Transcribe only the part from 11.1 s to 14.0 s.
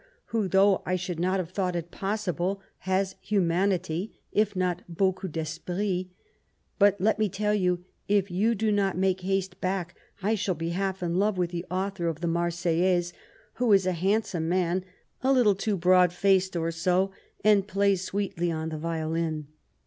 love with the author of the Marseillaise, who is a